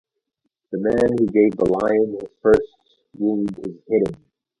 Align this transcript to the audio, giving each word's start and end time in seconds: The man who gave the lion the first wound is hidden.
The 0.71 0.79
man 0.79 1.15
who 1.15 1.27
gave 1.27 1.55
the 1.57 1.65
lion 1.69 2.13
the 2.19 2.27
first 2.41 2.65
wound 3.19 3.55
is 3.59 3.75
hidden. 3.87 4.15